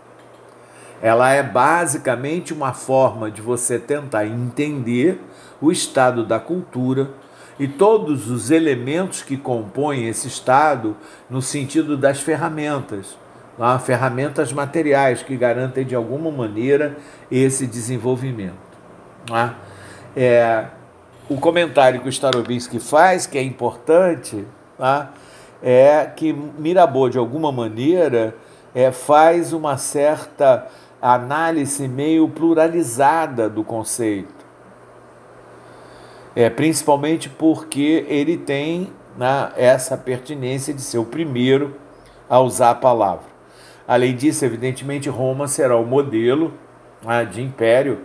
[1.05, 5.21] ela é basicamente uma forma de você tentar entender
[5.61, 7.11] o estado da cultura
[7.59, 10.97] e todos os elementos que compõem esse estado
[11.31, 13.17] no sentido das ferramentas,
[13.57, 13.79] tá?
[13.79, 16.97] ferramentas materiais que garantem de alguma maneira
[17.31, 18.55] esse desenvolvimento.
[19.27, 19.55] Tá?
[20.17, 20.67] É,
[21.29, 24.45] o comentário que o Starobinsky faz, que é importante,
[24.77, 25.13] tá?
[25.63, 28.37] é que Mirabeau, de alguma maneira,
[28.75, 30.67] é, faz uma certa
[31.01, 34.44] análise meio pluralizada do conceito.
[36.37, 41.77] É, principalmente porque ele tem né, essa pertinência de ser o primeiro
[42.29, 43.27] a usar a palavra.
[43.87, 46.53] Além disso, evidentemente, Roma será o modelo
[47.05, 48.01] né, de império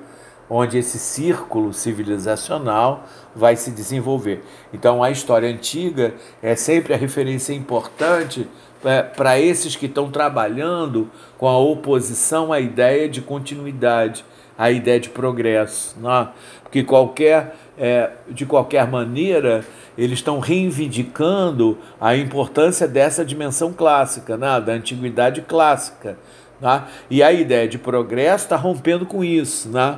[0.49, 3.03] onde esse círculo civilizacional
[3.35, 4.43] vai se desenvolver.
[4.73, 8.49] Então, a história antiga é sempre a referência importante
[8.83, 14.25] é, para esses que estão trabalhando com a oposição à ideia de continuidade,
[14.59, 15.97] à ideia de progresso.
[15.97, 16.27] Né?
[16.61, 19.63] Porque qualquer, é, de qualquer maneira,
[19.97, 24.59] eles estão reivindicando a importância dessa dimensão clássica, né?
[24.59, 26.17] da antiguidade clássica.
[26.59, 26.83] Né?
[27.09, 29.69] E a ideia de progresso está rompendo com isso.
[29.69, 29.97] Né?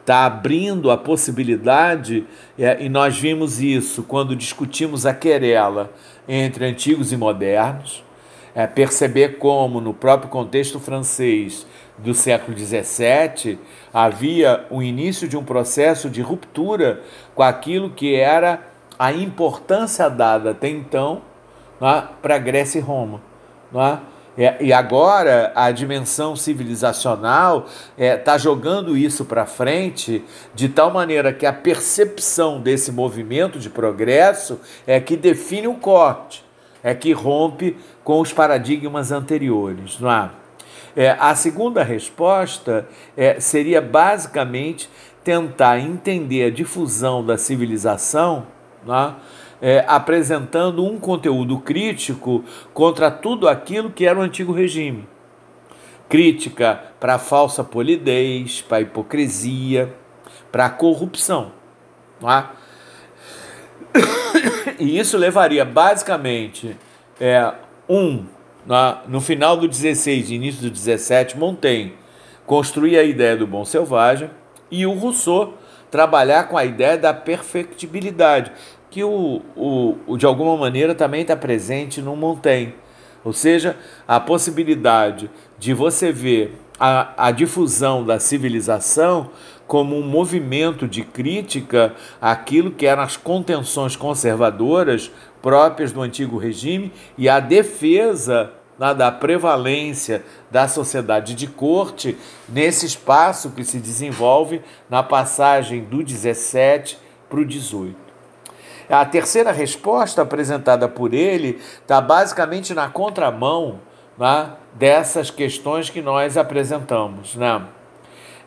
[0.00, 2.26] está abrindo a possibilidade,
[2.58, 5.92] é, e nós vimos isso quando discutimos a querela
[6.28, 8.02] entre antigos e modernos,
[8.54, 11.66] é, perceber como, no próprio contexto francês
[11.98, 13.58] do século XVII,
[13.92, 17.00] havia o início de um processo de ruptura
[17.34, 18.60] com aquilo que era
[18.98, 21.22] a importância dada até então
[21.80, 23.20] é, para Grécia e Roma.
[23.74, 24.12] É?
[24.36, 27.66] É, e agora a dimensão civilizacional
[27.98, 30.24] está é, jogando isso para frente
[30.54, 36.42] de tal maneira que a percepção desse movimento de progresso é que define o corte,
[36.82, 39.98] é que rompe com os paradigmas anteriores.
[39.98, 40.30] Não é?
[40.94, 42.86] É, a segunda resposta
[43.16, 44.90] é, seria basicamente
[45.24, 48.46] tentar entender a difusão da civilização
[48.88, 49.14] é?
[49.64, 52.44] É, apresentando um conteúdo crítico
[52.74, 55.08] contra tudo aquilo que era o antigo regime.
[56.08, 59.94] Crítica para a falsa polidez, para a hipocrisia,
[60.50, 61.52] para a corrupção.
[62.22, 62.44] É?
[64.78, 66.76] E isso levaria basicamente
[67.20, 67.52] é,
[67.92, 68.24] um,
[68.66, 71.94] na, no final do 16 e início do 17, Montaigne
[72.46, 74.30] construir a ideia do bom selvagem
[74.70, 75.54] e o Rousseau
[75.90, 78.50] trabalhar com a ideia da perfectibilidade.
[78.90, 82.74] que o, o, o de alguma maneira também está presente no Montaigne.
[83.24, 83.76] Ou seja,
[84.06, 89.30] a possibilidade de você ver a, a difusão da civilização
[89.66, 95.10] como um movimento de crítica àquilo que eram as contenções conservadoras
[95.42, 102.16] próprias do antigo regime e a defesa né, da prevalência da sociedade de corte
[102.48, 107.96] nesse espaço que se desenvolve na passagem do 17 para o 18.
[108.88, 113.80] A terceira resposta apresentada por ele está basicamente na contramão
[114.18, 117.34] né, dessas questões que nós apresentamos.
[117.34, 117.62] Né?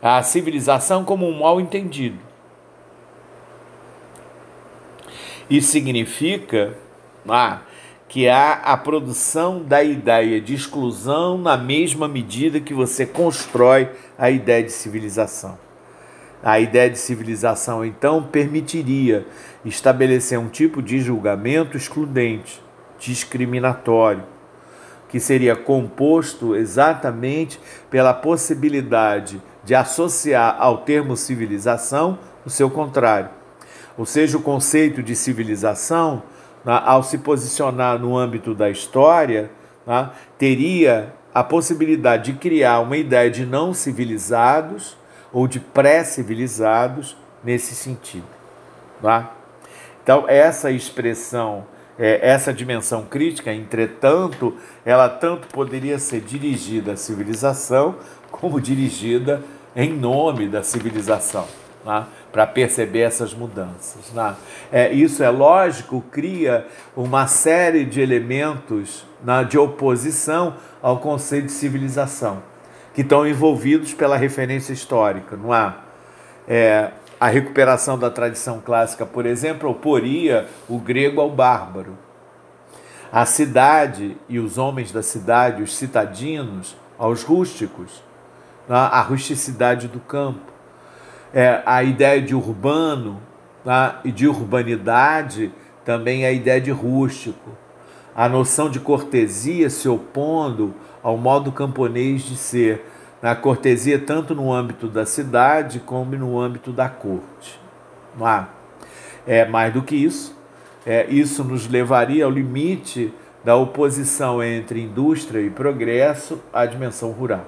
[0.00, 2.18] A civilização como um mal entendido.
[5.48, 6.76] Isso significa
[8.08, 14.30] que há a produção da ideia de exclusão na mesma medida que você constrói a
[14.30, 15.58] ideia de civilização.
[16.42, 19.26] A ideia de civilização, então, permitiria
[19.64, 22.62] estabelecer um tipo de julgamento excludente,
[22.98, 24.22] discriminatório,
[25.08, 27.58] que seria composto exatamente
[27.90, 33.30] pela possibilidade de associar ao termo civilização o seu contrário.
[33.98, 36.22] Ou seja, o conceito de civilização
[36.66, 39.48] né, ao se posicionar no âmbito da história,
[39.86, 44.96] né, teria a possibilidade de criar uma ideia de não civilizados
[45.32, 48.26] ou de pré-civilizados nesse sentido.
[49.00, 49.32] Tá?
[50.02, 57.94] Então, essa expressão, é, essa dimensão crítica, entretanto, ela tanto poderia ser dirigida à civilização
[58.30, 59.42] como dirigida
[59.74, 61.46] em nome da civilização
[61.86, 62.04] né,
[62.36, 64.12] para perceber essas mudanças.
[64.12, 64.36] Né?
[64.70, 71.52] É, isso é lógico, cria uma série de elementos né, de oposição ao conceito de
[71.52, 72.42] civilização,
[72.92, 75.34] que estão envolvidos pela referência histórica.
[75.34, 75.76] Não há?
[76.46, 81.96] É, a recuperação da tradição clássica, por exemplo, oporia o grego ao bárbaro.
[83.10, 88.04] A cidade e os homens da cidade, os citadinos, aos rústicos,
[88.68, 90.55] né, a rusticidade do campo
[91.32, 93.20] é, a ideia de urbano
[93.64, 94.00] tá?
[94.04, 95.52] e de urbanidade,
[95.84, 97.50] também a ideia de rústico.
[98.14, 102.84] A noção de cortesia se opondo ao modo camponês de ser.
[103.22, 107.60] A cortesia tanto no âmbito da cidade como no âmbito da corte.
[108.20, 108.46] Ah,
[109.26, 110.36] é mais do que isso.
[110.86, 113.12] É, isso nos levaria ao limite
[113.44, 117.44] da oposição entre indústria e progresso à dimensão rural.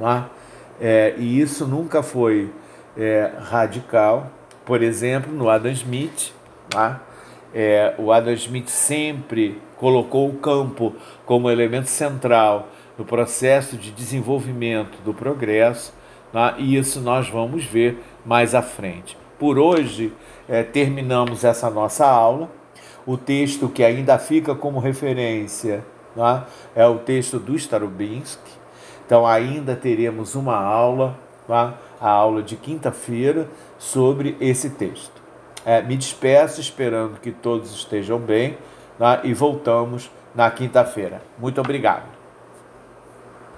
[0.00, 0.26] Ah,
[0.80, 2.50] é, e isso nunca foi
[2.96, 4.30] é, radical.
[4.64, 6.32] Por exemplo, no Adam Smith,
[6.68, 7.00] tá?
[7.54, 10.94] é, o Adam Smith sempre colocou o campo
[11.26, 15.92] como elemento central no processo de desenvolvimento do progresso,
[16.32, 16.54] tá?
[16.58, 19.16] e isso nós vamos ver mais à frente.
[19.38, 20.12] Por hoje,
[20.48, 22.48] é, terminamos essa nossa aula.
[23.04, 25.84] O texto que ainda fica como referência
[26.14, 26.46] tá?
[26.74, 28.52] é o texto do Starobinsky.
[29.04, 31.74] Então, ainda teremos uma aula tá?
[32.02, 33.48] A aula de quinta-feira
[33.78, 35.22] sobre esse texto.
[35.64, 38.58] É, me despeço esperando que todos estejam bem
[38.98, 39.20] tá?
[39.22, 41.22] e voltamos na quinta-feira.
[41.38, 42.21] Muito obrigado.